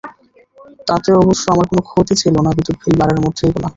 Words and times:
তাতে 0.87 1.09
অবশ্য 1.21 1.43
আমার 1.51 1.67
কোনো 1.71 1.81
ক্ষতি 1.89 2.13
ছিল 2.21 2.35
না, 2.37 2.51
বিদ্যুৎ 2.55 2.77
বিল 2.81 2.95
ভাড়ার 2.99 3.19
মধ্যেই 3.25 3.51
গোনা। 3.53 3.69